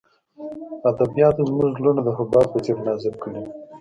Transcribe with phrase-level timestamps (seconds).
[0.89, 3.51] ادبیاتو زموږ زړونه د حباب په څېر نازک کړي وو